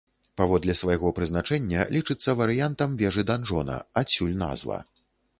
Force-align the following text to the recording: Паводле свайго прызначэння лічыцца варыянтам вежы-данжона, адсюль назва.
Паводле 0.39 0.73
свайго 0.77 1.09
прызначэння 1.17 1.83
лічыцца 1.95 2.35
варыянтам 2.39 2.95
вежы-данжона, 3.01 3.75
адсюль 4.03 4.33
назва. 4.45 4.79